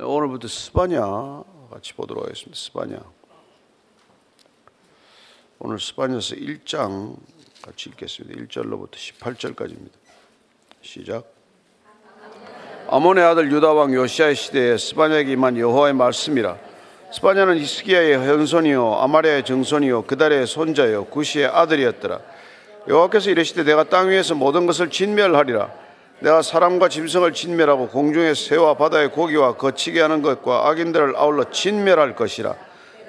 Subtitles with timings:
[0.00, 1.02] 오늘부터 스바냐
[1.72, 2.56] 같이 보도록 하겠습니다.
[2.56, 3.00] 스바냐.
[5.58, 7.16] 오늘 스바냐서 1장
[7.62, 8.40] 같이 읽겠습니다.
[8.42, 9.90] 1절로부터 18절까지입니다.
[10.82, 11.26] 시작.
[12.88, 16.56] 아몬의 아들 유다 왕 요시아의 시대에 스바냐에게 임한 여호와의 말씀이라.
[17.12, 22.20] 스바냐는 이스기야의 현손이요 아마리아의 정손이요 그달의 손자요 구시의 아들이었더라.
[22.86, 25.87] 여호와께서 이르시되 내가 땅 위에서 모든 것을 진멸하리라.
[26.20, 32.54] 내가 사람과 짐승을 진멸하고 공중의 새와 바다의 고기와 거치게 하는 것과 악인들을 아울러 진멸할 것이라.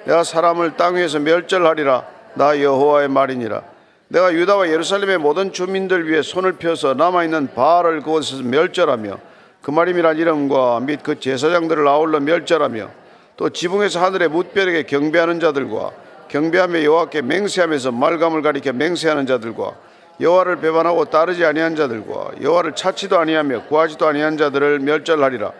[0.04, 2.04] 내가 사람을 땅 위에서 멸절하리라.
[2.34, 3.62] 나 여호와의 말이니라.
[4.08, 9.18] 내가 유다와 예루살렘의 모든 주민들 위해 손을 펴서 남아 있는 바알을 그곳에서 멸절하며
[9.62, 12.88] 그 말임이란 이름과 및 그 제사장들을 아울러 멸절하며
[13.36, 15.90] 또 지붕에서 하늘의 뭇별에게 경배하는 자들과
[16.28, 19.74] 경배하며 여호와께 맹세하면서 말감을 가리켜 맹세하는 자들과
[20.20, 25.52] 여호와를 배반하고 따르지 아니한 자들과 여호와를 찾지도 아니하며 구하지도 아니한 자들을 멸절하리라.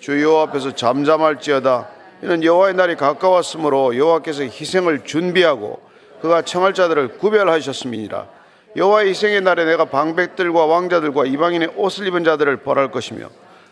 [0.00, 1.88] 주 여호와 앞에서 잠잠할지어다.
[2.22, 5.80] 이는 여호와의 날이 가까웠으므로 여호와께서 희생을 준비하고
[6.22, 8.26] 그가 청할 자들을 구별하셨음이니라.
[8.76, 13.28] 여호와의 희생의 날에 내가 방백들과 왕자들과 이방인의 옷을 입은 자들을 벌할 것이며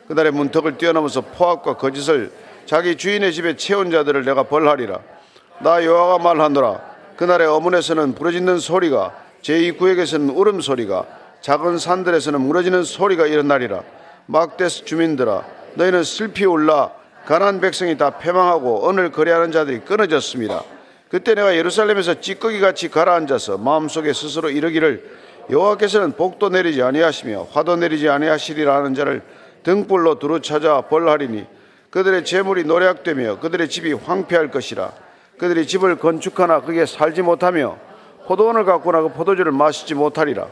[0.08, 2.32] 그날의 문턱을 뛰어넘어서 포악과 거짓을
[2.66, 4.98] 자기 주인의 집에 채운 자들을 내가 벌하리라.
[5.60, 6.80] 나 여호와가 말하노라.
[7.16, 11.06] 그날의 어문에서는 부러지는 소리가 제2구역에서는 울음소리가
[11.40, 13.82] 작은 산들에서는 무너지는 소리가 일어나리라.
[14.26, 16.92] 막데스 주민들아 너희는 슬피 울라
[17.26, 20.62] 가난 백성이 다 패망하고 언을 거래하는 자들이 끊어졌습니다.
[21.10, 25.04] 그때 내가 예루살렘에서 찌꺼기 같이 가라앉아서 마음속에 스스로 이르기를
[25.50, 29.22] 여호와께서는 복도 내리지 아니하시며 화도 내리지 아니하시리라 하는 자를
[29.62, 31.46] 등불로 두루 찾아 벌하리니
[31.90, 34.92] 그들의 재물이 노략되며 그들의 집이 황폐할 것이라.
[35.38, 37.78] 그들이 집을 건축하나 그게 살지 못하며
[38.26, 40.46] 포도원을 갖고나 그 포도주를 마시지 못하리라.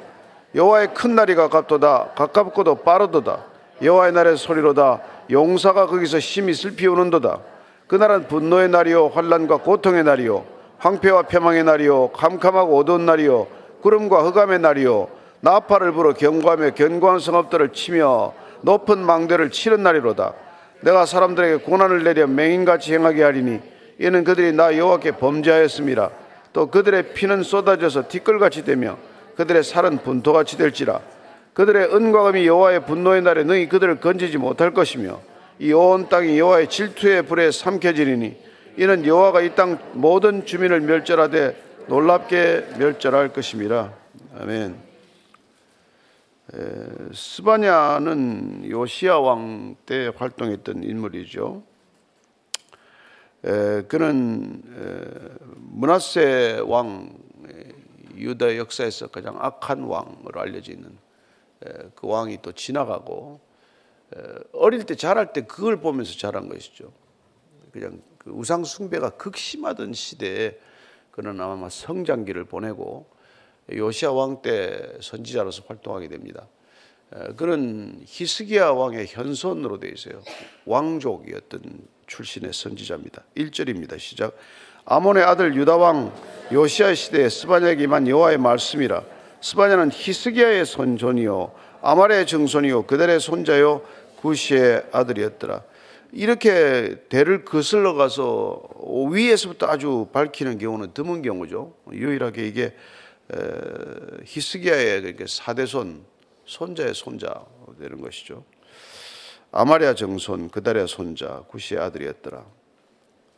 [0.55, 2.11] 여호와의 큰 날이 가깝도다.
[2.15, 3.45] 가깝고도 빠르도다.
[3.83, 5.01] 여호와의 날의 소리로다.
[5.31, 7.39] 용사가 거기서 심히 슬피 우는도다.
[7.87, 10.45] 그날은 분노의 날이요 환란과 고통의 날이요
[10.79, 13.47] 황폐와 패망의 날이요 캄캄하고 어두운 날이요
[13.83, 15.09] 구름과 흑암의 날이요
[15.41, 18.33] 나팔을 불어 경고하며 견고한 성읍들을 치며
[18.63, 20.33] 높은 망대를 치는 날이로다.
[20.83, 23.61] 내가 사람들에게 고난을 내려 맹인같이 행하게 하리니
[23.99, 26.11] 이는 그들이 나 여호와께 범죄하였습니다
[26.53, 28.99] 또 그들의 피는 쏟아져서 티끌같이 되며
[29.37, 31.01] 그들의 살은 분토같이 될지라
[31.55, 35.21] 그들의 은과 금이 여호와의 분노의 날에 너희 그들을 건지지 못할 것이며
[35.59, 38.37] 이 온 땅이 여호와의 질투의 불에 삼켜지리니
[38.79, 41.57] 이는 여호와가 이 땅 모든 주민을 멸절하되
[41.89, 43.93] 놀랍게 멸절할 것입니다.
[44.41, 44.75] 아멘.
[46.55, 46.59] 에,
[47.13, 51.63] 스바냐는 요시아 왕 때 활동했던 인물이죠.
[53.45, 57.19] 에, 그는 에, 문하세 왕
[58.17, 60.97] 유다 역사에서 가장 악한 왕으로 알려져 있는
[61.95, 63.41] 그 왕이 또 지나가고
[64.53, 66.93] 어릴 때 자랄 때 그걸 보면서 자란 것이죠.
[67.73, 70.59] 그냥 그 우상 숭배가 극심하던 시대에
[71.11, 73.07] 그는 아마 성장기를 보내고
[73.73, 76.47] 요시아 왕 때 선지자로서 활동하게 됩니다.
[77.37, 80.23] 그는 히스기야 왕의 현손으로 되어 있어요.
[80.67, 81.61] 왕족이었던
[82.13, 83.23] 출신의 선지자입니다.
[83.37, 83.99] 1절입니다.
[83.99, 84.37] 시작.
[84.85, 86.13] 아몬의 아들 유다 왕
[86.53, 89.03] 요시아 시대에 스바냐에게 만 여호와의 말씀이라.
[89.41, 93.83] 스바냐는 히스기야의 손존이요 아말의 정손이요 그들의 손자요
[94.21, 95.63] 구시의 아들이었더라.
[96.13, 98.63] 이렇게 대를 거슬러 가서
[99.11, 101.75] 위에서부터 아주 밝히는 경우는 드문 경우죠.
[101.91, 102.75] 유일하게 이게
[104.25, 106.05] 히스기야의 사대손
[106.45, 107.33] 손자의 손자
[107.81, 108.45] 되는 것이죠.
[109.53, 112.45] 아마리아 정손 그달의 손자 구시의 아들이었더라.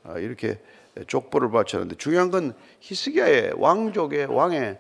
[0.05, 0.61] 아, 이렇게
[1.09, 4.79] 족보를 바쳤는데 중요한 건 히스기야의 왕족의 왕의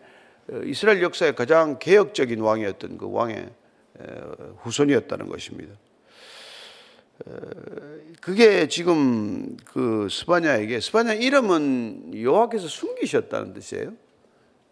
[0.67, 3.51] 이스라엘 역사의 가장 개혁적인 왕이었던 그 왕의
[4.59, 5.75] 후손이었다는 것입니다.
[8.21, 13.93] 그게 지금 그 스바냐에게 스바냐 이름은 여호와께서 숨기셨다는 뜻이에요.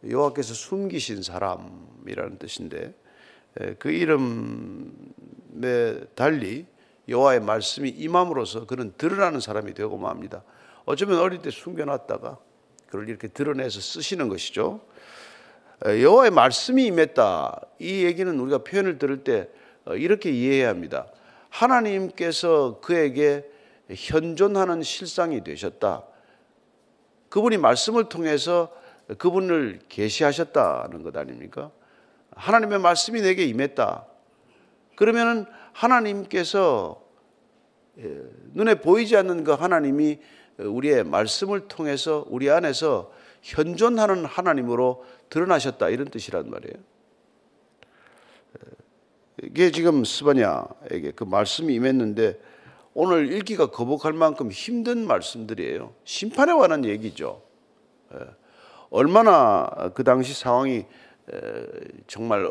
[0.08, 2.94] 여호와께서 숨기신 사람이라는 뜻인데
[3.78, 4.90] 그 이름에
[6.14, 6.66] 달리
[7.08, 10.42] 여호와의 말씀이 임함으로써 그는 드러나는 사람이 되고 맙니다.
[10.84, 12.38] 어쩌면 어릴 때 숨겨놨다가
[12.86, 14.80] 그걸 이렇게 드러내서 쓰시는 것이죠.
[15.84, 17.60] 여호와의 말씀이 임했다.
[17.78, 19.48] 이 얘기는 우리가 표현을 들을 때
[19.86, 21.06] 이렇게 이해해야 합니다.
[21.50, 23.44] 하나님께서 그에게
[23.90, 26.04] 현존하는 실상이 되셨다.
[27.28, 28.72] 그분이 말씀을 통해서
[29.18, 31.70] 그분을 계시하셨다는 것 아닙니까?
[32.36, 34.06] 하나님의 말씀이 내게 임했다.
[35.02, 37.02] 그러면은 하나님께서
[37.98, 38.22] 예,
[38.52, 40.20] 눈에 보이지 않는 그 하나님이
[40.58, 43.12] 우리의 말씀을 통해서 우리 안에서
[43.42, 46.76] 현존하는 하나님으로 드러나셨다 이런 뜻이란 말이에요.
[49.42, 52.40] 이게 지금 스바냐에게 그 말씀이 임했는데
[52.94, 55.94] 오늘 읽기가 거북할 만큼 힘든 말씀들이에요.
[56.04, 57.42] 심판에 관한 얘기죠.
[58.14, 58.18] 예.
[58.90, 60.86] 얼마나 그 당시 상황이
[62.06, 62.46] 정말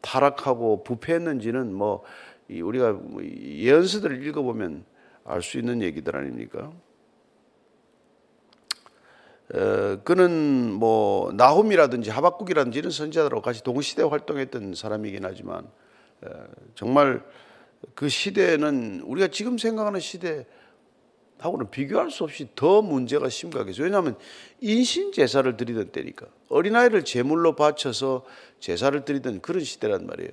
[0.00, 2.02] 타락하고 부패했는지는 뭐
[2.48, 4.84] 우리가 뭐 예언서들을 읽어보면
[5.24, 6.72] 알 수 있는 얘기들 아닙니까?
[10.04, 15.68] 그는 뭐 나홈이라든지 하박국이라든지 이런 선지자들하고 같이 동시대 활동했던 사람이긴 하지만
[16.74, 17.24] 정말
[17.94, 20.46] 그 시대는 우리가 지금 생각하는 시대
[21.38, 24.16] 하고는 비교할 수 없이 더 문제가 심각해서 왜냐하면
[24.60, 28.24] 인신 제사를 드리던 때니까 어린아이를 제물로 바쳐서
[28.60, 30.30] 제사를 드리던 그런 시대란 말이에요.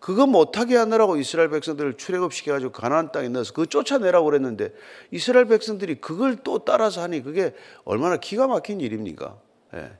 [0.00, 4.72] 그거 못하게 하느라고 이스라엘 백성들을 출애굽시켜가지고 가나안 땅에 넣어서 그거 쫓아내라고 그랬는데
[5.10, 7.54] 이스라엘 백성들이 그걸 또 따라서 하니 그게
[7.84, 9.38] 얼마나 기가 막힌 일입니까?
[9.74, 9.90] 예.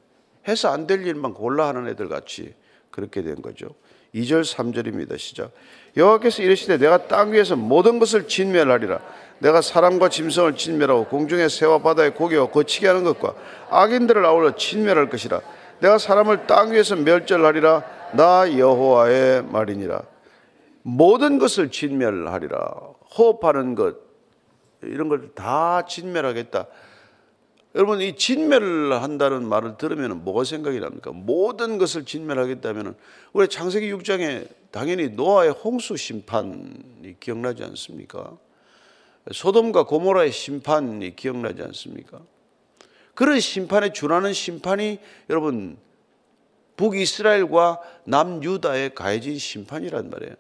[0.49, 2.55] 해서 안 될 일만 골라 하는 애들 같이
[2.91, 3.75] 그렇게 된 거죠.
[4.15, 5.19] 2절 3절입니다.
[5.19, 5.53] 시작.
[5.97, 9.01] 여호와께서 이르시되 내가 땅 위에서 모든 것을 진멸하리라.
[9.39, 13.35] 내가 사람과 짐승을 진멸하고 공중의 새와 바다의 고기와 거치게 하는 것과
[13.71, 15.41] 악인들을 아울러 진멸할 것이라.
[15.81, 17.85] 내가 사람을 땅 위에서 멸절하리라.
[18.15, 20.03] 나 여호와의 말이니라.
[20.83, 22.75] 모든 것을 진멸하리라.
[23.19, 23.97] 호흡하는 것
[24.83, 26.67] 이런 걸 다 진멸하겠다.
[27.75, 31.13] 여러분 이 진멸을 한다는 말을 들으면 뭐가 생각이 납니까?
[31.13, 32.97] 모든 것을 진멸하겠다면
[33.35, 38.39] 우리 창세기 6장에 당연히 노아의 홍수 심판이 기억나지 않습니까?
[39.33, 42.21] 소돔과 고모라의 심판이 기억나지 않습니까?
[43.15, 44.99] 그런 심판에 준하는 심판이
[45.31, 45.79] 여러분
[46.77, 50.35] 북이스라엘과 남유다에 가해진 심판이란 말이에요.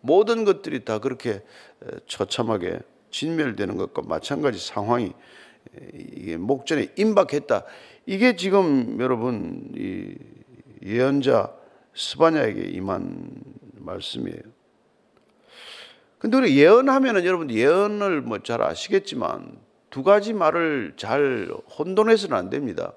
[0.00, 1.42] 모든 것들이 다 그렇게
[2.06, 2.80] 처참하게
[3.12, 5.12] 진멸되는 것과 마찬가지 상황이
[6.38, 7.64] 목전에 임박했다.
[8.06, 10.16] 이게 지금 여러분 이
[10.84, 11.54] 예언자
[11.94, 13.30] 스바냐에게 임한
[13.74, 14.61] 말씀이에요.
[16.22, 19.58] 근데 우리 예언하면은 여러분 예언을 뭐 잘 아시겠지만
[19.90, 22.92] 두 가지 말을 잘 혼돈해서는 안 됩니다.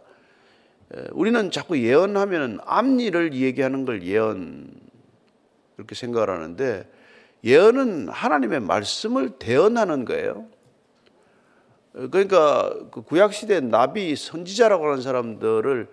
[1.12, 4.70] 우리는 자꾸 예언하면은 앞일을 얘기하는 걸 예언
[5.76, 6.88] 그렇게 생각을 하는데
[7.44, 10.46] 예언은 하나님의 말씀을 대언하는 거예요.
[11.94, 15.88] 그러니까 그 구약 시대 나비 선지자라고 하는 사람들을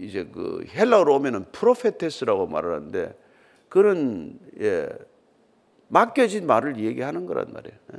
[0.00, 3.16] 이제 그 헬라어로 오면은 프로페테스라고 말을 하는데
[3.68, 4.88] 그런 예
[5.92, 7.76] 맡겨진 말을 얘기하는 거란 말이에요.
[7.94, 7.98] 예?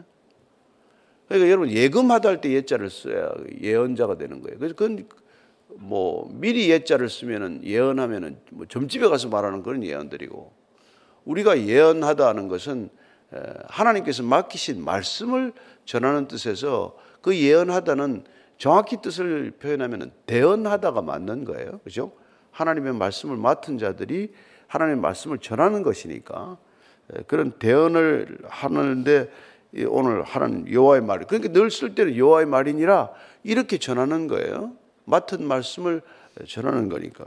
[1.27, 3.31] 그러니까 여러분 예금하다 할 때 예자를 써야
[3.61, 4.57] 예언자가 되는 거예요.
[4.57, 5.07] 그래서 그건
[5.67, 10.51] 뭐 미리 예자를 쓰면은 예언하면은 뭐 점집에 가서 말하는 그런 예언들이고
[11.25, 12.89] 우리가 예언하다 하는 것은
[13.67, 15.53] 하나님께서 맡기신 말씀을
[15.85, 18.25] 전하는 뜻에서 그 예언하다는
[18.57, 21.79] 정확히 뜻을 표현하면 대언하다가 맞는 거예요.
[21.83, 22.11] 그죠?
[22.51, 24.33] 하나님의 말씀을 맡은 자들이
[24.67, 26.57] 하나님의 말씀을 전하는 것이니까
[27.27, 29.29] 그런 대언을 하는데
[29.87, 31.19] 오늘 하는 여호와의 말.
[31.21, 33.09] 그러니까 늘 쓸 때는 여호와의 말이니라
[33.43, 34.71] 이렇게 전하는 거예요.
[35.05, 36.01] 맡은 말씀을
[36.47, 37.25] 전하는 거니까.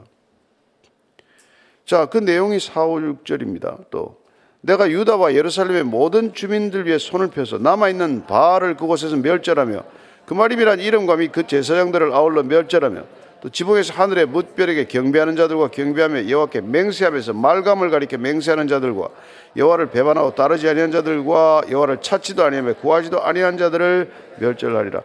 [1.84, 3.90] 자, 그 내용이 4, 5, 6절입니다.
[3.90, 4.20] 또
[4.60, 9.84] 내가 유다와 예루살렘의 모든 주민들 위해 손을 펴서 남아 있는 바알을 그곳에서 멸절하며
[10.26, 13.04] 그 말이란 이름과 및그 제사장들을 아울러 멸절하며
[13.46, 19.08] 또 지붕에서 하늘의 뭇별에게 경배하는 자들과 경배하며 여호와께 맹세하면서 말감을 가리켜 맹세하는 자들과
[19.54, 24.10] 여호와를 배반하고 따르지 아니한 자들과 여호와를 찾지도 아니하며 구하지도 아니한 자들을
[24.40, 25.00] 멸절하리라.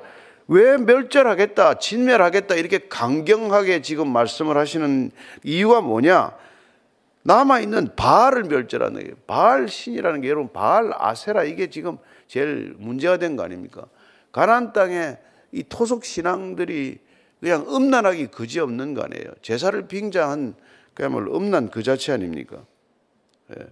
[0.47, 5.11] 왜 멸절하겠다, 진멸하겠다 이렇게 강경하게 지금 말씀을 하시는
[5.43, 6.31] 이유가 뭐냐?
[7.21, 9.13] 남아 있는 바알을 멸절하는 거예요.
[9.27, 13.85] 바알 신이라는 게 여러분 바알 아세라 이게 지금 제일 문제가 된 거 아닙니까?
[14.31, 15.19] 가나안 땅에
[15.51, 16.97] 이 토속 신앙들이
[17.41, 19.33] 그냥 음란하기 그지없는 거 아니에요.
[19.41, 20.53] 제사를 빙자한
[20.93, 22.65] 그야말로 음란 그 자체 아닙니까?
[23.57, 23.65] 예.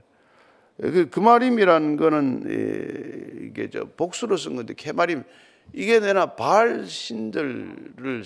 [0.82, 5.24] 그, 그 말임이라는 거는 이게 저 복수로 쓴 건데 개말임
[5.74, 8.24] 이게 내나 바알 신들을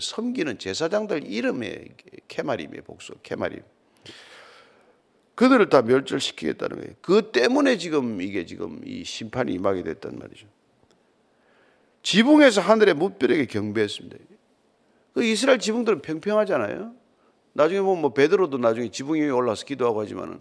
[0.00, 1.88] 섬기는 제사장들 이름의
[2.28, 2.82] 개말임이에요.
[2.82, 3.62] 복수 개말임.
[5.36, 6.94] 그들을 다 멸절시키겠다는 거예요.
[7.00, 10.46] 그 때문에 지금 이게 지금 이 심판이 임하게 됐단 말이죠.
[12.02, 14.16] 지붕에서 하늘의 무별에게 경배했습니다.
[15.16, 16.94] 그 이스라엘 지붕들은 평평하잖아요.
[17.54, 20.40] 나중에 보면 뭐 베드로도 나중에 지붕 위에 올라서 기도하고 하지만은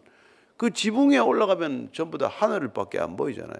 [0.57, 3.57] 그 지붕 에 올라가면 전부 다 하늘밖에 안 보이잖아요.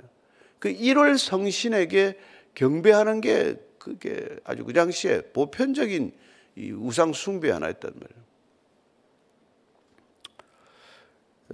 [0.59, 2.19] 그 1월 성신에게
[2.53, 6.11] 경배하는 게 그게 아주 그 당시에 보편적인
[6.57, 8.25] 이 우상 숭배 하나였단 말이에요.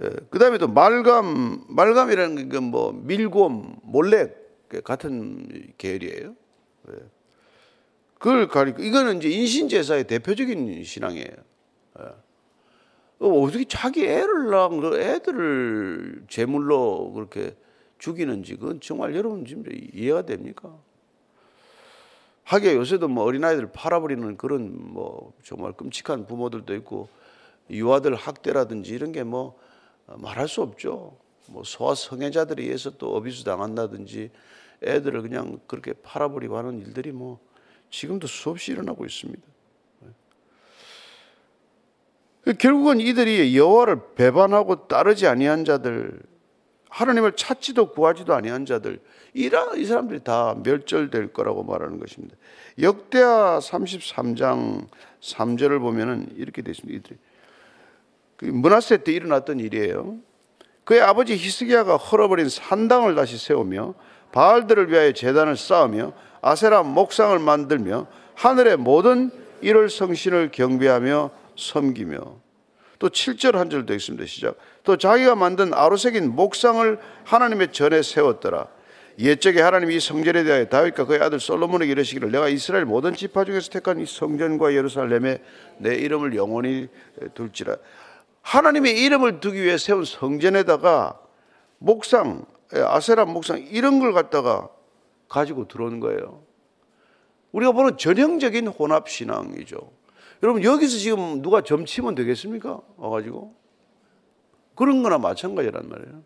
[0.02, 6.34] 예, 그 다음에 또 말감, 말감이라는 게뭐 밀곰, 몰렉 같은 계열이에요.
[8.22, 8.28] 예.
[8.30, 11.26] 그걸 가리고, 이거는 이제 인신제사의 대표적인 신앙이에요.
[12.00, 12.04] 예.
[13.18, 17.56] 어떻게 자기 애를 낳은 그 애들을 제물로 그렇게
[17.98, 20.76] 죽이는지 그건 정말 여러분 지금 이해가 됩니까?
[22.42, 27.08] 하게 요새도 뭐 어린아이들 팔아버리는 그런 뭐 정말 끔찍한 부모들도 있고
[27.70, 29.56] 유아들 학대라든지 이런 게 뭐
[30.06, 31.16] 말할 수 없죠.
[31.46, 34.30] 뭐 소아 성애자들에 의해서 또 어비스 당한다든지
[34.82, 37.38] 애들을 그냥 그렇게 팔아버리고 하는 일들이 뭐
[37.92, 39.42] 지금도 수없이 일어나고 있습니다.
[42.58, 46.20] 결국은 이들이 여호와를 배반하고 따르지 아니한 자들,
[46.88, 49.00] 하나님을 찾지도 구하지도 아니한 자들,
[49.34, 52.34] 이라 이 사람들이 다 멸절될 거라고 말하는 것입니다.
[52.80, 54.88] 역대하 33장
[55.20, 56.98] 3절을 보면은 이렇게 되어 있습니다.
[56.98, 57.18] 이들이
[58.36, 60.18] 그 문하세 때 일어났던 일이에요.
[60.84, 63.94] 그의 아버지 히스기야가 헐어버린 산당을 다시 세우며
[64.32, 69.30] 바알들을 위하여 제단을 쌓으며 아세라 목상을 만들며 하늘의 모든
[69.62, 72.18] 일월 성신을 경배하며 섬기며
[72.98, 74.26] 또 7절 한 절 되어 있습니다.
[74.26, 74.56] 시작.
[74.84, 78.68] 또 자기가 만든 아로색인 목상을 하나님의 전에 세웠더라.
[79.18, 83.70] 옛적에 하나님이 이 성전에 대하여 다윗과 그의 아들 솔로몬에게 이르시기를 내가 이스라엘 모든 지파 중에서
[83.70, 85.42] 택한 이 성전과 예루살렘에
[85.78, 86.88] 내 이름을 영원히
[87.34, 87.76] 둘지라.
[88.40, 91.18] 하나님의 이름을 두기 위해 세운 성전에다가
[91.78, 94.68] 목상, 아세라 목상 이런 걸 갖다가
[95.32, 96.44] 가지고 들어오는 거예요.
[97.52, 99.90] 우리가 보는 전형적인 혼합 신앙이죠.
[100.42, 102.80] 여러분 여기서 지금 누가 점치면 되겠습니까?
[102.96, 103.54] 와가지고
[104.74, 106.22] 그런 거나 마찬가지란 말이에요.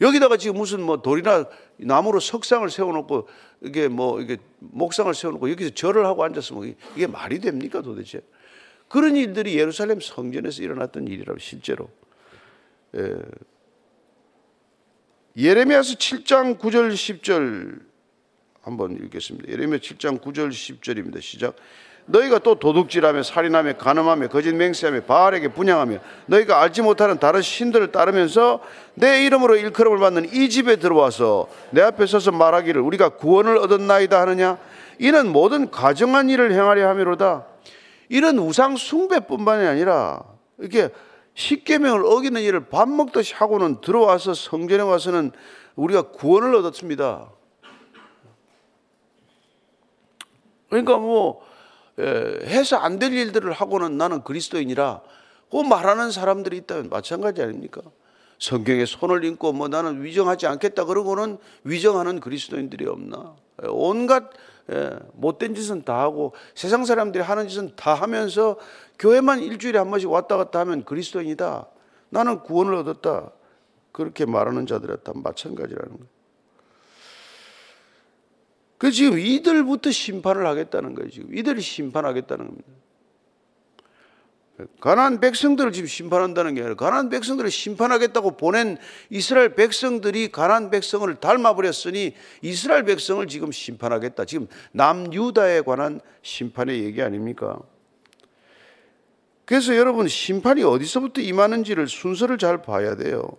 [0.00, 1.46] 여기다가 지금 무슨 뭐 돌이나
[1.78, 3.28] 나무로 석상을 세워놓고
[3.62, 8.20] 이게 뭐 이게 목상을 세워놓고 여기서 절을 하고 앉았으면 이게 말이 됩니까 도대체?
[8.88, 11.88] 그런 일들이 예루살렘 성전에서 일어났던 일이라고 실제로.
[12.96, 13.16] 예.
[15.36, 17.91] 예레미야서 7장 9절 10절
[18.62, 19.50] 한번 읽겠습니다.
[19.50, 21.20] 예레미야 7장 9절 10절입니다.
[21.20, 21.56] 시작.
[22.06, 28.60] 너희가 또 도둑질하며 살인하며 간음하며 거짓 맹세하며 바알에게 분양하며 너희가 알지 못하는 다른 신들을 따르면서
[28.94, 34.58] 내 이름으로 일컬음을 받는 이 집에 들어와서 내 앞에 서서 말하기를 우리가 구원을 얻었나이다 하느냐
[34.98, 37.46] 이는 모든 가정한 일을 행하려 함이로다
[38.08, 40.24] 이런 우상 숭배뿐만이 아니라
[40.58, 40.90] 이렇게
[41.34, 45.30] 십계명을 어기는 일을 밥 먹듯이 하고는 들어와서 성전에 와서는
[45.76, 47.30] 우리가 구원을 얻었습니다.
[50.72, 51.42] 그러니까 뭐
[51.98, 55.02] 해서 안 될 일들을 하고는 나는 그리스도인이라
[55.50, 57.82] 그 말하는 사람들이 있다면 마찬가지 아닙니까?
[58.38, 63.36] 성경에 손을 얹고 뭐 나는 위정하지 않겠다 그러고는 위정하는 그리스도인들이 없나?
[63.68, 64.30] 온갖
[65.12, 68.56] 못된 짓은 다 하고 세상 사람들이 하는 짓은 다 하면서
[68.98, 71.66] 교회만 일주일에 한 번씩 왔다 갔다 하면 그리스도인이다.
[72.08, 73.30] 나는 구원을 얻었다.
[73.92, 76.11] 그렇게 말하는 자들이 다 마찬가지라는 거예요.
[78.82, 81.08] 그 지금 이들부터 심판을 하겠다는 거예요.
[81.08, 82.68] 지금 이들이 심판하겠다는 겁니다.
[84.80, 92.14] 가난 백성들을 지금 심판한다는 게 아니라 가난 백성들을 심판하겠다고 보낸 이스라엘 백성들이 가난 백성을 닮아버렸으니
[92.42, 94.24] 이스라엘 백성을 지금 심판하겠다.
[94.24, 97.60] 지금 남유다에 관한 심판의 얘기 아닙니까?
[99.44, 103.38] 그래서 여러분 심판이 어디서부터 임하는지를 순서를 잘 봐야 돼요.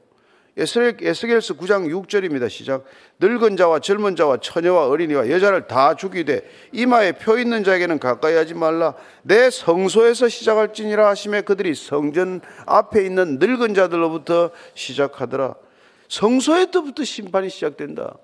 [0.55, 2.48] 에스겔서 9장 6절입니다.
[2.50, 2.86] 시작.
[3.19, 8.53] 늙은 자와 젊은 자와 처녀와 어린이와 여자를 다 죽이되 이마에 표 있는 자에게는 가까이 하지
[8.53, 8.93] 말라.
[9.24, 15.55] 내 성소에서 시작할지니라 하심에 그들이 성전 앞에 있는 늙은 자들로부터 시작하더라.
[16.07, 18.17] 성소에부터 심판이 시작된다.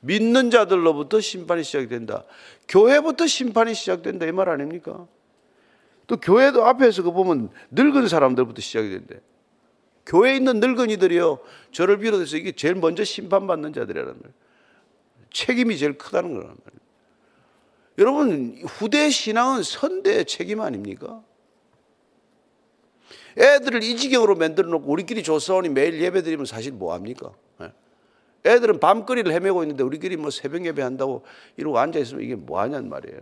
[0.00, 2.24] 믿는 자들로부터 심판이 시작된다.
[2.68, 4.26] 교회부터 심판이 시작된다.
[4.26, 5.06] 이 말 아닙니까?
[6.06, 9.20] 또 교회도 앞에서 그 보면 늙은 사람들부터 시작이 된대.
[10.06, 11.38] 교회에 있는 늙은이들이요.
[11.70, 14.34] 저를 비롯해서 이게 제일 먼저 심판받는 자들이라는 거예요.
[15.30, 16.82] 책임이 제일 크다는 거란 말이에요.
[17.98, 21.22] 여러분, 후대 신앙은 선대의 책임 아닙니까?
[23.38, 27.32] 애들을 이 지경으로 만들어 놓고 우리끼리 조사원이 매일 예배 드리면 사실 뭐 합니까?
[27.62, 27.72] 예.
[28.44, 31.24] 애들은 밤거리를 헤매고 있는데 우리끼리 뭐 새벽 예배 한다고
[31.56, 33.20] 이러고 앉아 있으면 이게 뭐 하냔 말이에요.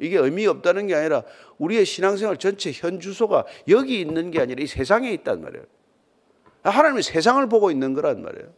[0.00, 1.22] 이게 의미 없다는 게 아니라
[1.58, 5.64] 우리의 신앙생활 전체 현 주소가 여기 있는 게 아니라 이 세상에 있단 말이에요.
[6.62, 8.48] 하나님은 세상을 보고 있는 거란 말이에요.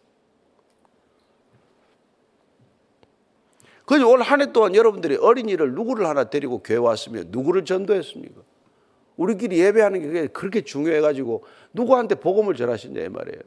[3.87, 8.40] 그래서 올 한 해 동안 여러분들이 어린이를 누구를 하나 데리고 교회 왔으면 누구를 전도했습니까?
[9.16, 13.42] 우리끼리 예배하는 게 그렇게 중요해가지고 누구한테 복음을 전하신냐 이 말이에요.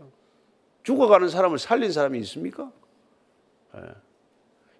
[0.83, 2.71] 죽어가는 사람을 살린 사람이 있습니까?
[3.73, 3.81] 네.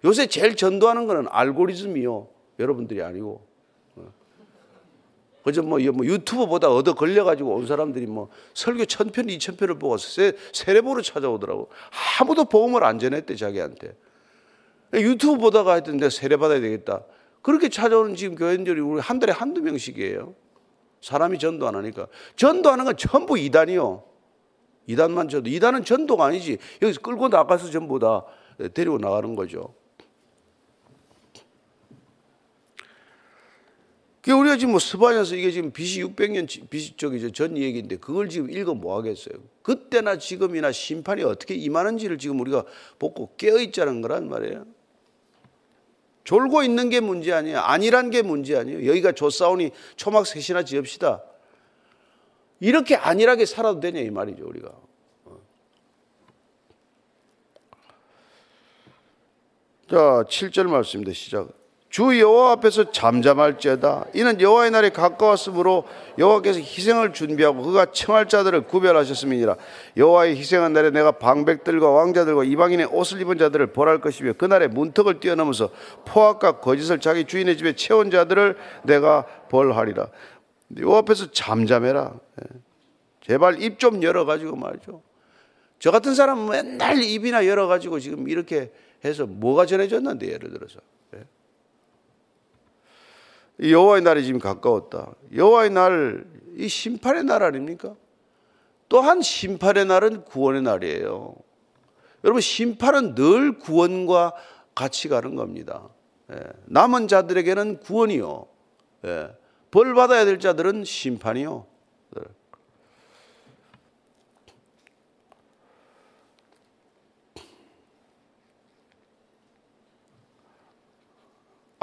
[0.04, 2.28] 요새 제일 전도하는 거는 알고리즘이요.
[2.58, 3.44] 여러분들이 아니고.
[5.44, 9.78] 그저 뭐, 뭐 유튜브 보다 얻어 걸려가지고 온 사람들이 뭐 설교 천 편, 이천 편을
[9.78, 11.68] 보고 세, 세례보로 찾아오더라고.
[12.18, 13.94] 아무도 복음을 안 전했대, 자기한테.
[14.94, 17.04] 유튜브 보다가 하여튼 내가 세례 받아야 되겠다.
[17.42, 20.34] 그렇게 찾아오는 지금 교인들이 우리 한 달에 한두 명씩이에요.
[21.02, 22.06] 사람이 전도 안 하니까.
[22.36, 24.02] 전도하는 건 전부 이단이요.
[24.86, 25.50] 이단만 전도.
[25.50, 26.56] 이단은 전도가 아니지.
[26.80, 28.24] 여기서 끌고 나가서 전부 다
[28.72, 29.74] 데리고 나가는 거죠.
[34.24, 38.50] 그 우리가 지금 뭐 스바냐서 이게 지금 BC 600년 BC 쪽이 전 얘기인데 그걸 지금
[38.50, 39.34] 읽어 뭐 하겠어요.
[39.60, 42.64] 그때나 지금이나 심판이 어떻게 임하는지를 지금 우리가
[42.98, 44.64] 보고 깨어 있자는 거란 말이에요.
[46.24, 47.58] 졸고 있는 게 문제 아니에요.
[47.58, 48.86] 아니란 게 문제 아니에요.
[48.86, 51.22] 여기가 조사오니 초막 셋이나 지읍시다.
[52.60, 54.72] 이렇게 안일하게 살아도 되냐 이 말이죠 우리가.
[59.90, 61.12] 자 7절 말씀입니다.
[61.12, 61.63] 시작.
[61.94, 64.06] 주 여호와 앞에서 잠잠할지어다.
[64.14, 65.84] 이는 여호와의 날이 가까웠으므로
[66.18, 69.54] 여호와께서 희생을 준비하고 그가 청할 자들을 구별하셨음이니라.
[69.96, 75.70] 여호와의 희생한 날에 내가 방백들과 왕자들과 이방인의 옷을 입은 자들을 벌할 것이며 그날에 문턱을 뛰어넘어서
[76.04, 80.08] 포악과 거짓을 자기 주인의 집에 채운 자들을 내가 벌하리라.
[80.76, 82.12] 여호와 앞에서 잠잠해라.
[82.42, 82.58] 예.
[83.20, 85.00] 제발 입 좀 열어가지고 말이죠.
[85.78, 88.72] 저 같은 사람은 맨날 입이나 열어가지고 지금 이렇게
[89.04, 90.80] 해서 뭐가 전해졌는데 예를 들어서
[93.60, 95.14] 여호와의 날이 지금 가까웠다.
[95.34, 96.24] 여호와의 날,
[96.56, 97.94] 이 심판의 날 아닙니까?
[98.88, 101.34] 또한 심판의 날은 구원의 날이에요.
[102.24, 104.34] 여러분 심판은 늘 구원과
[104.74, 105.88] 같이 가는 겁니다.
[106.32, 106.38] 예.
[106.66, 108.46] 남은 자들에게는 구원이요.
[109.04, 109.30] 예.
[109.70, 111.66] 벌 받아야 될 자들은 심판이요.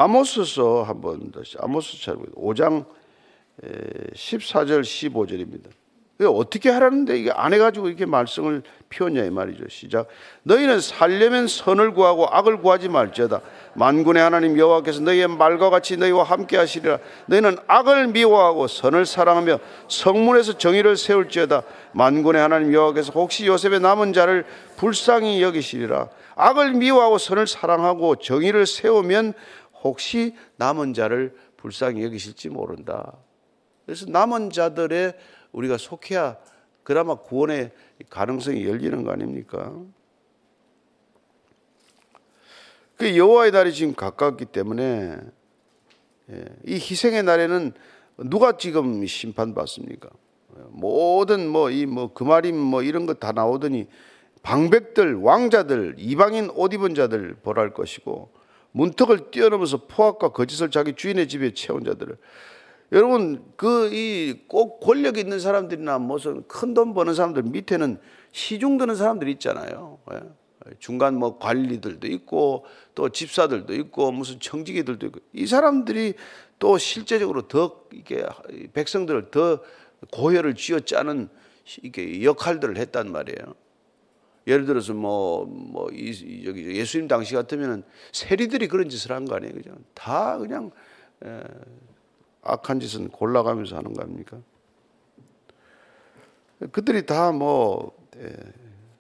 [0.02, 2.86] 아모스서 한번 다시 아모스 차 5장
[4.16, 5.70] 14절 15절입니다.
[6.24, 9.66] 어떻게 하라는데 이게 안 해가지고 이렇게 말씀을 피웠냐 이 말이죠.
[9.70, 10.08] 시작.
[10.44, 13.42] 너희는 살려면 선을 구하고 악을 구하지 말지어다.
[13.74, 17.00] 만군의 하나님 여호와께서 너희의 말과 같이 너희와 함께 하시리라.
[17.28, 21.64] 너희는 악을 미워하고 선을 사랑하며 성문에서 정의를 세울지어다.
[21.94, 24.46] 만군의 하나님 여호와께서 혹시 요셉의 남은 자를
[24.78, 26.10] 불쌍히 여기시리라.
[26.36, 29.34] 악을 미워하고 선을 사랑하고 정의를 세우면
[29.84, 33.18] 혹시 남은 자를 불쌍히 여기실지 모른다.
[33.86, 35.14] 그래서 남은 자들의
[35.52, 36.38] 우리가 속해야
[36.84, 37.72] 그나마 구원의
[38.10, 39.76] 가능성이 열리는 거 아닙니까?
[42.98, 45.18] 그 여호와의 날이 지금 가깝기 때문에
[46.30, 47.74] 예, 이 희생의 날에는
[48.30, 50.10] 누가 지금 심판받습니까?
[50.70, 53.88] 모든 뭐 이뭐 금아림 뭐 이런 거 다 나오더니
[54.44, 58.32] 방백들, 왕자들, 이방인 옷 입은 자들 벌할 것이고
[58.74, 62.18] 문턱을 뛰어넘어서 포악과 거짓을 자기 주인의 집에 채운 자들을
[62.94, 68.00] 여러분 그 이 꼭 권력 있는 사람들이나 무슨 큰 돈 버는 사람들 밑에는
[68.32, 70.00] 시중 드는 사람들이 있잖아요.
[70.14, 70.20] 예?
[70.80, 76.14] 중간 뭐 관리들도 있고 또 집사들도 있고 무슨 청지기들도 있고 이 사람들이
[76.60, 78.26] 또 실제적으로 더 이게
[78.74, 79.60] 백성들을 더
[80.12, 81.30] 고혈을 쥐어 짜는
[81.82, 83.56] 이게 역할들을 했단 말이에요.
[84.48, 89.54] 예를 들어서 뭐, 뭐, 이, 여기 예수님 당시 같으면은 세리들이 그런 짓을 한 거 아니에요.
[89.54, 89.72] 그죠?
[89.94, 90.72] 다 그냥,
[91.24, 91.44] 에,
[92.42, 94.40] 악한 짓은 골라가면서 하는 거 아닙니까?
[96.72, 98.34] 그들이 다 뭐, 에,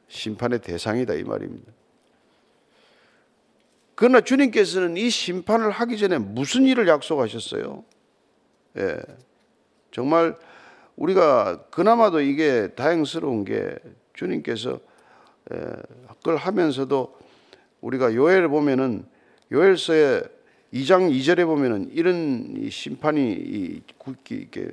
[0.08, 1.72] 심판의 대상이다 이 말입니다.
[3.96, 7.84] 그러나 주님께서는 이 심판을 하기 전에 무슨 일을 약속하셨어요?
[8.78, 8.98] 예.
[9.92, 10.38] 정말
[10.96, 13.76] 우리가 그나마도 이게 다행스러운 게
[14.14, 14.80] 주님께서
[16.20, 17.18] 그걸 하면서도
[17.82, 19.06] 우리가 요엘을 보면은
[19.52, 20.24] 요엘서의
[20.74, 24.72] 2장 2절에 보면은 이런 심판이 이렇게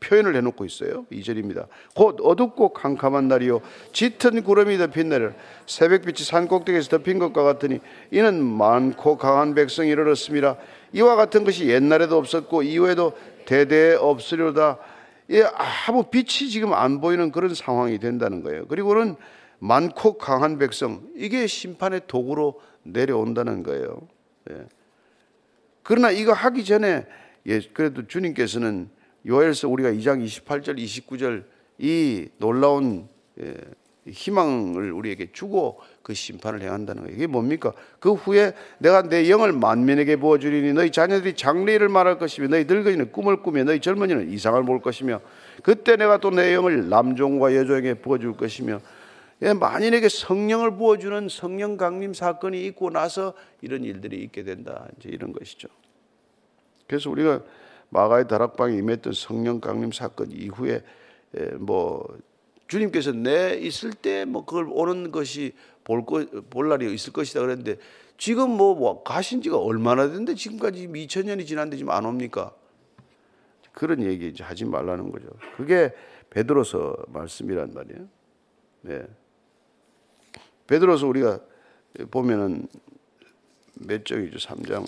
[0.00, 1.06] 표현을 해놓고 있어요.
[1.10, 1.66] 2절입니다.
[1.94, 3.60] 곧 어둡고 캄캄한 날이요
[3.92, 5.34] 짙은 구름이 덮인 날
[5.66, 7.80] 새벽빛이 산 꼭대기에서 덮인 것과 같으니
[8.12, 10.56] 이는 많고 강한 백성이 이르렀습니다.
[10.92, 13.12] 이와 같은 것이 옛날에도 없었고 이후에도
[13.44, 14.78] 대대 없으려다
[15.30, 15.42] 예,
[15.86, 18.66] 아무 빛이 지금 안 보이는 그런 상황이 된다는 거예요.
[18.66, 19.16] 그리고는
[19.58, 24.00] 많고 강한 백성 이게 심판의 도구로 내려온다는 거예요.
[24.50, 24.66] 예.
[25.82, 27.06] 그러나 이거 하기 전에
[27.46, 28.88] 예, 그래도 주님께서는
[29.26, 31.44] 요엘서 우리가 2장 28절 29절
[31.78, 33.08] 이 놀라운
[33.40, 33.54] 예,
[34.06, 37.16] 희망을 우리에게 주고 그 심판을 행한다는 거예요.
[37.16, 37.72] 이게 뭡니까?
[37.98, 43.42] 그 후에 내가 내 영을 만민에게 부어주리니 너희 자녀들이 장래일을 말할 것이며 너희 늙은이는 꿈을
[43.42, 45.20] 꾸며 너희 젊은이는 이상을 볼 것이며
[45.62, 48.97] 그때 내가 또 내 영을 남종과 여종에게 부어줄 것이며 예,
[49.40, 54.88] 만인에게 성령을 부어주는 성령 강림 사건이 있고 나서 이런 일들이 있게 된다.
[54.98, 55.68] 이제 이런 것이죠.
[56.86, 57.42] 그래서 우리가
[57.90, 60.82] 마가의 다락방에 임했던 성령 강림 사건 이후에
[61.36, 62.06] 예, 뭐
[62.66, 65.52] 주님께서 내 있을 때 뭐 그걸 오는 것이
[65.84, 67.76] 볼, 거, 볼 날이 있을 것이다 그랬는데
[68.16, 72.52] 지금 뭐, 뭐 가신 지가 얼마나 됐는데 지금까지 2000년이 지났는데 지금 안 옵니까?
[73.72, 75.28] 그런 얘기 이제 하지 말라는 거죠.
[75.56, 75.92] 그게
[76.30, 78.08] 베드로서 말씀이란 말이에요.
[78.82, 79.02] 네.
[80.68, 81.40] 베드로서 우리가
[82.10, 82.68] 보면은
[83.74, 84.36] 몇 장이죠?
[84.38, 84.86] 3장.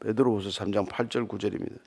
[0.00, 1.78] 베드로후서 3장 8절 9절입니다.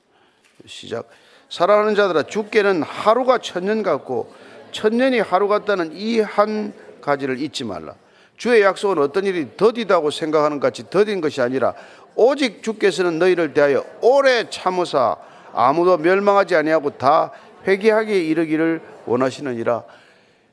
[0.66, 1.08] 시작.
[1.48, 4.32] 사랑하는 자들아 죽게는 하루가 천년 같고
[4.72, 7.94] 천년이 하루 같다는 이 한 가지를 잊지 말라.
[8.36, 11.74] 주의 약속은 어떤 일이 더디다고 생각하는 같이 더딘 것이 아니라
[12.14, 15.16] 오직 주께서는 너희를 대하여 오래 참으사
[15.52, 17.32] 아무도 멸망하지 아니하고 다
[17.66, 19.84] 회개하게 이르기를 원하시느니라.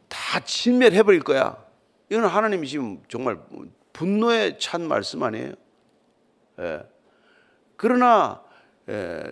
[0.07, 1.57] 다 진멸해 버릴 거야.
[2.09, 3.37] 이건 하나님이 지금 정말
[3.93, 5.53] 분노에 찬 말씀 아니에요?
[6.59, 6.83] 예.
[7.75, 8.41] 그러나
[8.89, 9.23] 예,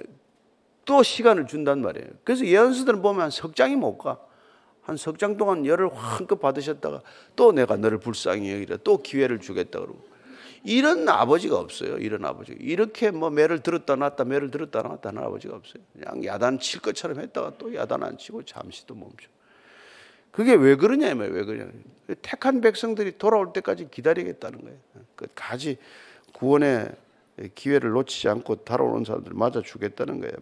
[0.83, 2.07] 또 시간을 준단 말이에요.
[2.23, 4.19] 그래서 예언서들은 보면 한 석 장이 못 가.
[4.83, 7.01] 한 석 장 동안 열을 한껏 받으셨다가
[7.35, 9.99] 또 내가 너를 불쌍히 여기라 또 기회를 주겠다 그러고
[10.63, 11.97] 이런 아버지가 없어요.
[11.97, 12.51] 이런 아버지.
[12.59, 15.81] 이렇게 뭐 매를 들었다 놨다 매를 들었다 놨다 하는 아버지가 없어요.
[15.93, 19.27] 그냥 야단 칠 것처럼 했다가 또 야단 안 치고 잠시 또 멈춰.
[20.35, 21.71] 그게 왜 그러냐면 왜 그러냐.
[22.21, 24.77] 택한 백성들이 돌아올 때까지 기다리겠다는 거예요.
[25.15, 25.77] 끝까지
[26.33, 26.91] 구원의
[27.55, 30.33] 기회를 놓치지 않고 달아오는 사람들 맞아 주겠다는 거예요.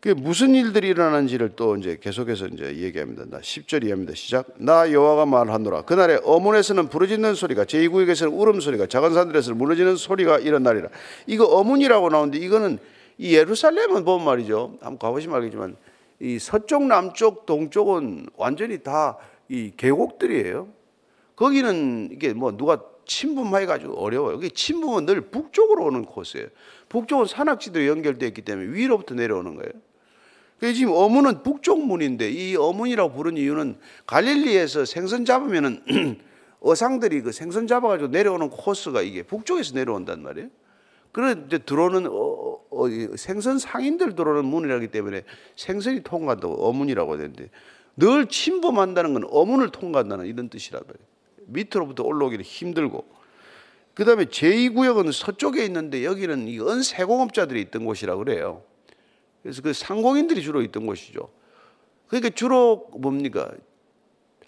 [0.00, 3.24] 그 무슨 일들이 일어나는지를 또 이제 계속해서 이제 얘기합니다.
[3.28, 4.14] 나 10절 이하입니다.
[4.14, 4.52] 시작.
[4.56, 5.82] 나 여호와가 말하노라.
[5.82, 10.88] 그날에 어문에서는 부르짖는 소리가 제2구역에서는 울음소리가 작은 산들에서 무너지는 소리가 일어나리라.
[11.26, 12.78] 이거 어문이라고 나오는데 이거는
[13.18, 14.78] 이 예루살렘은 보면 말이죠.
[14.80, 15.76] 한번 가보시면 알겠지만
[16.22, 19.18] 이 서쪽, 남쪽, 동쪽은 완전히 다
[19.52, 20.68] 이 계곡들이에요.
[21.36, 24.38] 거기는 이게 뭐 누가 침범해가지고 어려워요.
[24.38, 26.48] 그 침범은 늘 북쪽으로 오는 코스예요.
[26.88, 29.70] 북쪽은 산악지대로 연결되어 있기 때문에 위로부터 내려오는 거예요.
[30.58, 35.82] 그래서 지금 어문은 북쪽 문인데 이 어문이라고 부른 이유는 갈릴리에서 생선 잡으면은
[36.60, 40.48] 어상들이 그 생선 잡아가지고 내려오는 코스가 이게 북쪽에서 내려온단 말이에요.
[41.12, 45.24] 그런데 들어오는 어, 어, 생선 상인들 들어오는 문이라기 때문에
[45.56, 47.50] 생선이 통과한다고 어문이라고 되는데
[47.96, 51.06] 늘 침범한다는 건 어문을 통과한다는 이런 뜻이란 말이에요.
[51.46, 53.04] 밑으로부터 올라오기는 힘들고
[53.94, 58.62] 그 다음에 제2구역은 서쪽에 있는데 여기는 이 은세공업자들이 있던 곳이라고 그래요.
[59.42, 61.28] 그래서 그 상공인들이 주로 있던 곳이죠.
[62.06, 63.50] 그러니까 주로 뭡니까?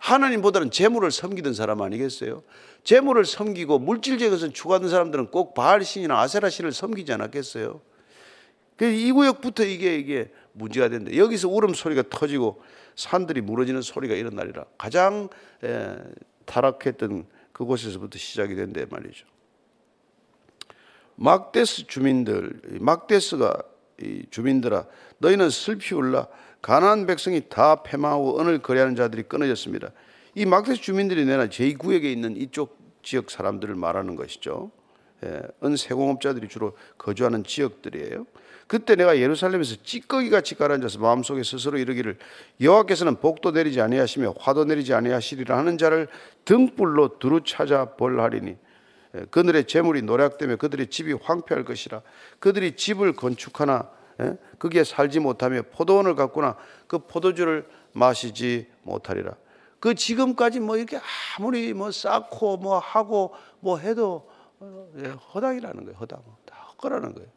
[0.04, 2.42] 하나님보다는 재물을 섬기던 사람 아니겠어요?
[2.82, 7.80] 재물을 섬기고 물질적인 것을 추구하는 사람들은 꼭 바알신이나 아세라신을 섬기지 않았겠어요?
[8.76, 11.16] 그이 구역부터 이게 이게 문제가 된다.
[11.16, 12.62] 여기서 울음소리가 터지고
[12.96, 14.66] 산들이 무너지는 소리가 일어나리라.
[14.76, 15.30] 가장
[15.64, 15.96] 에,
[16.44, 19.26] 타락했던 그곳에서부터 시작이 된대 말이죠.
[21.14, 23.56] 막데스 주민들, 막데스가
[24.02, 24.86] 이 주민들아,
[25.16, 26.26] 너희는 슬피 울라.
[26.64, 29.90] 가난한 백성이 다 패망하고 언을 거래하는 자들이 끊어졌습니다.
[30.34, 34.70] 이 막데스 주민들이 내나 제2구역에 있는 이쪽 지역 사람들을 말하는 것이죠.
[35.26, 38.24] 예, 은 세공업자들이 주로 거주하는 지역들이에요.
[38.66, 42.16] 그때 내가 예루살렘에서 찌꺼기 같이 가라앉아서 마음속에 스스로 이르기를
[42.62, 46.08] 여호와께서는 복도 내리지 아니하시며 화도 내리지 아니하시리라 하는 자를
[46.46, 48.56] 등불로 두루 찾아 벌하리니
[49.16, 52.00] 예, 그들의 재물이 노략되며 그들의 집이 황폐할 것이라
[52.38, 54.03] 그들이 집을 건축하나 예,
[54.58, 59.34] 거기에 살지 못하며 포도원을 갖거나 그 포도주를 마시지 못하리라.
[59.80, 60.98] 그 지금까지 뭐 이렇게
[61.38, 65.98] 아무리 뭐 쌓고 뭐 하고 뭐 해도 어, 예, 허당이라는 거예요.
[65.98, 66.22] 허당.
[66.46, 67.28] 다 헛거라는 거예요.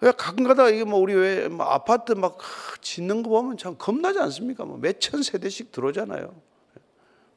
[0.00, 2.38] 왜 가끔가다 이게 뭐 우리 왜 뭐 아파트 막
[2.80, 4.64] 짓는 거 보면 참 겁나지 않습니까?
[4.64, 6.34] 뭐 몇 천 세대씩 들어오잖아요.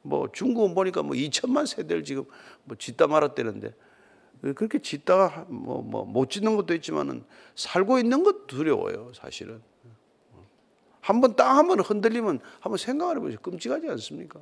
[0.02, 2.24] 뭐 중국은 보니까 뭐 2천만 세대를 지금
[2.64, 3.74] 뭐 짓다 말았대는데
[4.40, 7.24] 그렇게 짓다가 뭐 뭐 못 짓는 것도 있지만은
[7.56, 9.60] 살고 있는 것도 두려워요, 사실은.
[11.00, 13.38] 한번 땅 한 번 흔들리면 한번 생각을 해보세요.
[13.40, 14.40] 끔찍하지 않습니까?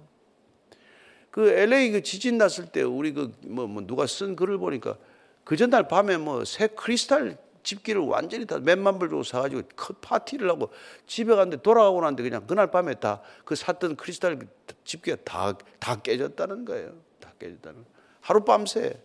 [1.31, 4.97] 그 LA 그 지진 났을 때 우리 그뭐 뭐 누가 쓴 글을 보니까
[5.45, 10.49] 그 전날 밤에 뭐 새 크리스탈 집기를 완전히 다 몇만 불 주고 사가지고 큰 파티를
[10.49, 10.71] 하고
[11.07, 14.39] 집에 갔는데 돌아가고 나는데 그냥 그날 밤에 다 그 샀던 크리스탈
[14.85, 16.95] 집기가 다, 다 깨졌다는 거예요.
[17.21, 17.85] 다 깨졌다는.
[18.21, 19.01] 하룻밤새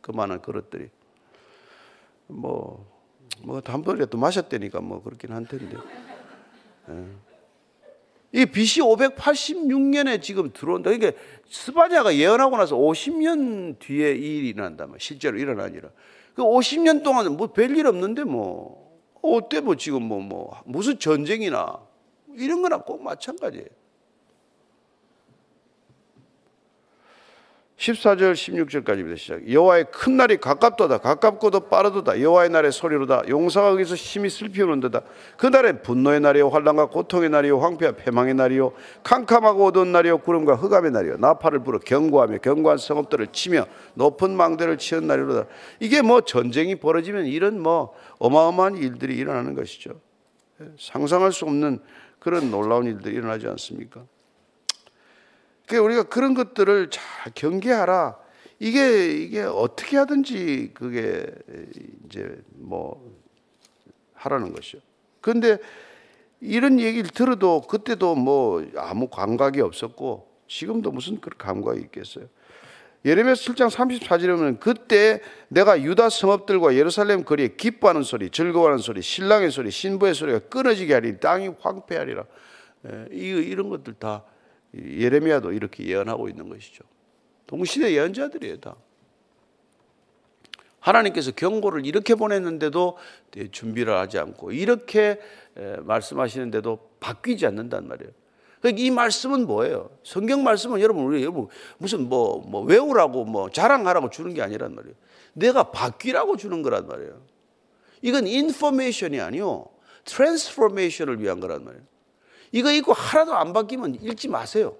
[0.00, 0.88] 그 많은 그릇들이.
[2.26, 2.86] 뭐,
[3.42, 5.76] 뭐, 한번이라도 마셨다니까 뭐 그렇긴 한 텐데.
[6.88, 7.04] 예.
[8.34, 10.90] 이 BC 586년에 지금 들어온다.
[10.90, 11.12] 이게
[11.50, 14.86] 스바냐가 예언하고 나서 50년 뒤에 이 일이 일어난다.
[14.98, 15.90] 실제로 일어나니라.
[16.34, 21.78] 그 50년 동안 뭐 별일 없는데 뭐 어때 뭐 지금 뭐 뭐 무슨 전쟁이나
[22.36, 23.66] 이런 거나 꼭 마찬가지예요.
[27.82, 29.16] 14절 16절까지입니다.
[29.16, 29.50] 시작.
[29.50, 30.98] 여호와의 큰 날이 가깝도다.
[30.98, 32.20] 가깝고도 빠르도다.
[32.20, 33.22] 여호와의 날의 소리로다.
[33.28, 35.02] 용사가 거기서 심히 슬피 우는도다.
[35.36, 40.92] 그 날엔 분노의 날이요 환란과 고통의 날이요 황폐와 패망의 날이요 캄캄하고 어두운 날이요 구름과 흑암의
[40.92, 45.48] 날이요 나팔을 불어 경고하며 경고한 성읍들을 치며 높은 망대를 치는 날이로다.
[45.80, 50.00] 이게 뭐 전쟁이 벌어지면 이런 뭐 어마어마한 일들이 일어나는 것이죠.
[50.78, 51.80] 상상할 수 없는
[52.20, 54.04] 그런 놀라운 일들이 일어나지 않습니까?
[55.72, 58.18] 그러니까 우리가 그런 것들을 잘 경계하라.
[58.58, 61.26] 이게 이게 어떻게 하든지 그게
[62.04, 63.10] 이제 뭐
[64.14, 64.82] 하라는 것이요.
[65.20, 65.58] 그런데
[66.40, 72.26] 이런 얘기를 들어도 그때도 뭐 아무 감각이 없었고 지금도 무슨 그런 감각이 있겠어요.
[73.04, 79.50] 예레미야 7장 34절에 보면 그때 내가 유다 성읍들과 예루살렘 거리에 기뻐하는 소리, 즐거워하는 소리, 신랑의
[79.50, 82.24] 소리, 신부의 소리가 끊어지게 하리 땅이 황폐하리라.
[82.86, 84.24] 예, 이런 것들 다
[84.74, 86.84] 예레미야도 이렇게 예언하고 있는 것이죠.
[87.46, 88.76] 동시대 예언자들이에요, 다.
[90.80, 92.96] 하나님께서 경고를 이렇게 보냈는데도
[93.52, 95.20] 준비를 하지 않고 이렇게
[95.82, 98.10] 말씀하시는데도 바뀌지 않는단 말이에요.
[98.60, 99.90] 그러니까 이 말씀은 뭐예요?
[100.02, 101.26] 성경 말씀은 여러분 우리
[101.78, 104.94] 무슨 뭐, 뭐 외우라고 뭐 자랑하라고 주는 게 아니란 말이에요.
[105.34, 107.20] 내가 바뀌라고 주는 거란 말이에요.
[108.02, 109.66] 이건 information이 아니요.
[110.04, 111.84] Transformation을 위한 거란 말이에요.
[112.52, 114.76] 이거 읽고 하나도 안 바뀌면 읽지 마세요.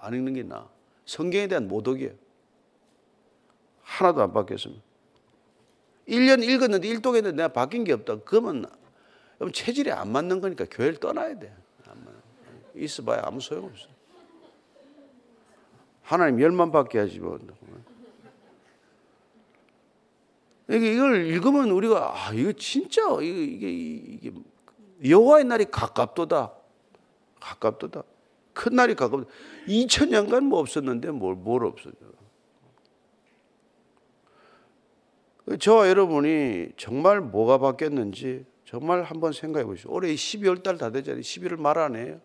[0.00, 0.68] 안 읽는 게 나아.
[1.04, 2.12] 성경에 대한 모독이에요.
[3.82, 4.80] 하나도 안 바뀌었으면.
[6.08, 8.20] 1년 읽었는데 일독했는데 내가 바뀐 게 없다.
[8.24, 8.66] 그러면
[9.52, 11.54] 체질에 안 맞는 거니까 교회를 떠나야 돼.
[12.74, 13.86] 있어봐야 아무 소용없어.
[16.02, 17.38] 하나님 열만 받게 하지 뭐.
[20.68, 24.32] 이걸 읽으면 우리가 아 이거 진짜 이게 이게, 이게
[25.06, 26.61] 여호와의 날이 가깝도다.
[27.42, 28.02] 가깝도다.
[28.54, 29.28] 큰 날이 가깝다.
[29.66, 31.96] 2000년간 뭐 없었는데 뭘, 뭘 없었냐.
[35.58, 39.90] 저와 여러분이 정말 뭐가 바뀌었는지 정말 한번 생각해 보시죠.
[39.90, 41.20] 올해 12월 달 다 되잖아요.
[41.20, 42.20] 11월 말 안에요.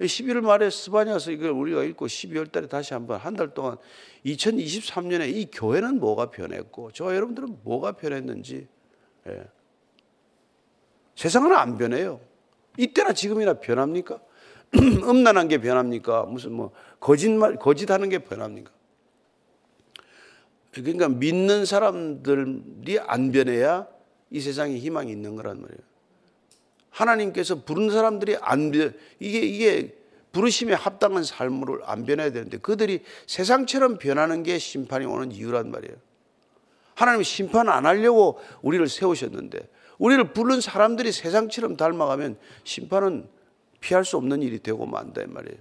[0.00, 3.78] 11월 말에 스바냐서 이걸 우리가 읽고 12월 달에 다시 한번 한 달 동안
[4.26, 8.68] 2023년에 이 교회는 뭐가 변했고 저와 여러분들은 뭐가 변했는지
[9.26, 9.44] 예.
[11.16, 12.20] 세상은 안 변해요.
[12.76, 14.20] 이때나 지금이나 변합니까?
[14.76, 16.24] 음란한 게 변합니까?
[16.24, 18.70] 무슨 뭐 거짓말 거짓하는 게 변합니까?
[20.72, 23.86] 그러니까 믿는 사람들이 안 변해야
[24.30, 25.80] 이 세상에 희망이 있는 거란 말이에요.
[26.90, 29.94] 하나님께서 부른 사람들이 안 변, 이게, 이게
[30.32, 35.96] 부르심에 합당한 삶으로 안 변해야 되는데 그들이 세상처럼 변하는 게 심판이 오는 이유란 말이에요.
[36.94, 43.28] 하나님 심판 안 하려고 우리를 세우셨는데 우리를 부른 사람들이 세상처럼 닮아가면 심판은
[43.80, 45.58] 피할 수 없는 일이 되고 만다 말이에요.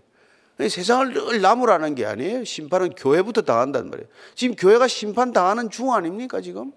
[0.59, 2.43] 세상을 늘 나무라는 게 아니에요.
[2.43, 4.09] 심판은 교회부터 당한단 말이에요.
[4.33, 6.71] 지금 교회가 심판 당하는 중 아닙니까 지금?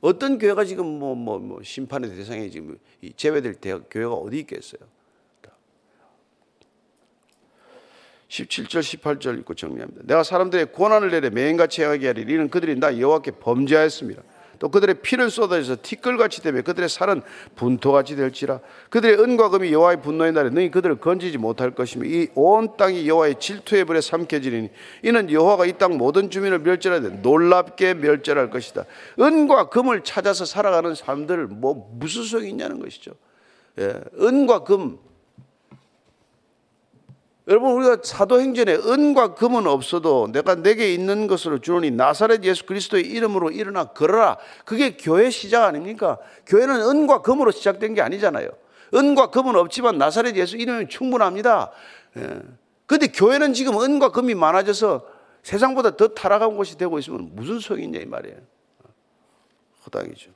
[0.00, 2.78] 어떤 교회가 지금 뭐, 뭐, 뭐 심판의 대상에 지금
[3.16, 4.80] 제외될 대 교회가 어디 있겠어요?
[8.32, 10.02] 17절 18절 읽고 정리합니다.
[10.04, 14.22] 내가 사람들의 고난을 내려 매인같이 행하게 하리니 이는 그들이 나 여호와께 범죄하였습니다.
[14.62, 17.22] 또 그들의 피를 쏟아져서 티끌같이 되며 그들의 살은
[17.56, 18.60] 분토같이 될지라.
[18.90, 23.40] 그들의 은과 금이 여호와의 분노의 날에 너희 그들을 건지지 못할 것이며 이 온 땅이 여호와의
[23.40, 24.70] 질투의 불에 삼켜지리니
[25.02, 28.84] 이는 여호와가 이 땅 모든 주민을 멸절하되 놀랍게 멸절할 것이다.
[29.18, 33.10] 은과 금을 찾아서 살아가는 사람들 뭐 무슨 소용이 있냐는 것이죠.
[33.80, 34.98] 예, 은과 금
[37.48, 43.50] 여러분 우리가 사도행전에 은과 금은 없어도 내가 내게 있는 것으로 주노니 나사렛 예수 그리스도의 이름으로
[43.50, 44.38] 일어나 걸어라.
[44.64, 46.18] 그게 교회 시작 아닙니까?
[46.46, 48.48] 교회는 은과 금으로 시작된 게 아니잖아요.
[48.94, 51.72] 은과 금은 없지만 나사렛 예수 이름이 충분합니다.
[52.18, 52.42] 예.
[52.86, 55.04] 근데 교회는 지금 은과 금이 많아져서
[55.42, 58.36] 세상보다 더 타락한 곳이 되고 있으면 무슨 소용이 있냐 이 말이에요.
[59.84, 60.30] 허당이죠.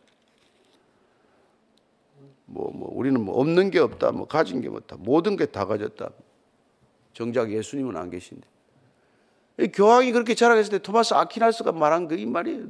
[2.46, 6.10] 뭐, 뭐, 우리는 뭐 없는 게 없다, 뭐 가진 게 없다, 모든 게 다 가졌다.
[7.16, 8.46] 정작 예수님은 안 계신데.
[9.72, 12.62] 교황이 그렇게 자랑했을 때 토마스 아키나스가 말한 그이 말이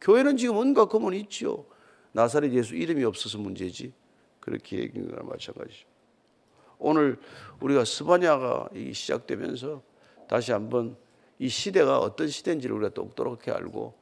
[0.00, 1.64] 교회는 지금 은과 금은 있지요.
[2.12, 3.92] 나사렛 예수 이름이 없어서 문제지.
[4.38, 5.88] 그렇게 얘기한 거나 마찬가지죠.
[6.78, 7.18] 오늘
[7.58, 9.82] 우리가 스바냐가 시작되면서
[10.28, 10.96] 다시 한번
[11.40, 13.92] 이 시대가 어떤 시대인지를 우리가 똑똑하게 알고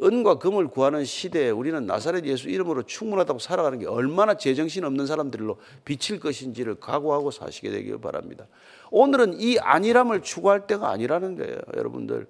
[0.00, 5.58] 은과 금을 구하는 시대에 우리는 나사렛 예수 이름으로 충분하다고 살아가는 게 얼마나 제정신 없는 사람들로
[5.84, 8.46] 비칠 것인지를 각오하고 사시게 되길 바랍니다.
[8.90, 12.26] 오늘은 이 안일함을 추구할 때가 아니라는 거예요, 여러분들.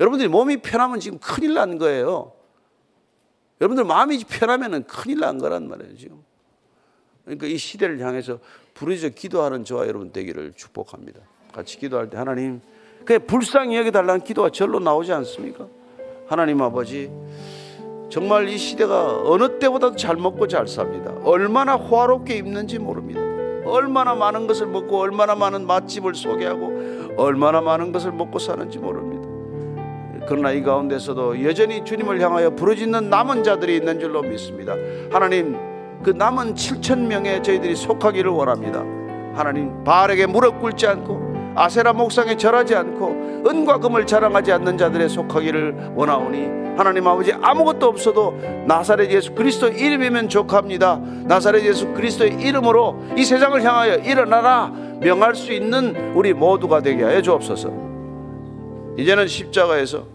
[0.00, 2.32] 여러분들이 몸이 편하면 지금 큰일 난 거예요.
[3.60, 6.22] 여러분들 마음이 편하면 큰일 난 거란 말이에요, 지금.
[7.24, 8.38] 그러니까 이 시대를 향해서
[8.74, 11.20] 부르짖어 기도하는 저와 여러분 되기를 축복합니다.
[11.52, 12.60] 같이 기도할 때 하나님
[13.04, 15.66] 그 불쌍히 여겨달라는 기도가 절로 나오지 않습니까?
[16.26, 17.10] 하나님 아버지,
[18.08, 21.12] 정말 이 시대가 어느 때보다도 잘 먹고 잘 삽니다.
[21.22, 23.20] 얼마나 호화롭게 입는지 모릅니다.
[23.64, 29.26] 얼마나 많은 것을 먹고 얼마나 많은 맛집을 소개하고 얼마나 많은 것을 먹고 사는지 모릅니다.
[30.28, 34.74] 그러나 이 가운데서도 여전히 주님을 향하여 부르짖는 남은 자들이 있는 줄로 믿습니다.
[35.12, 35.56] 하나님
[36.02, 38.80] 그 남은 7천 명의 저희들이 속하기를 원합니다.
[39.34, 45.92] 하나님 바알에게 무릎 꿇지 않고 아세라 목상에 절하지 않고 은과 금을 자랑하지 않는 자들의 속하기를
[45.96, 48.32] 원하오니 하나님 아버지 아무것도 없어도
[48.66, 50.98] 나사렛 예수 그리스도 이름이면 족합니다.
[50.98, 54.68] 나사렛 예수 그리스도의 이름으로 이 세상을 향하여 일어나라
[55.00, 57.72] 명할 수 있는 우리 모두가 되게 하여 주옵소서.
[58.98, 60.06] 이제는 십자가에서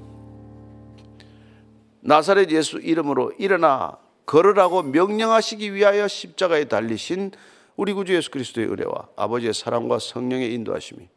[2.02, 7.32] 나사렛 예수 이름으로 일어나 걸으라고 명령하시기 위하여 십자가에 달리신
[7.76, 11.10] 우리 구주 예수 그리스도의 은혜와 아버지의 사랑과 성령의 인도하심이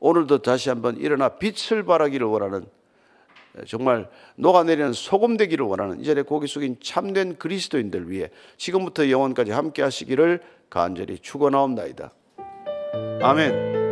[0.00, 2.66] 오늘도 다시 한번 일어나 빛을 발하기를 원하는
[3.66, 9.82] 정말 녹아내리는 소금 되기를 원하는 이 자리에 고기 숙인 참된 그리스도인들 위해 지금부터 영원까지 함께
[9.82, 12.12] 하시기를 간절히 축원하옵나이다.
[13.22, 13.87] 아멘.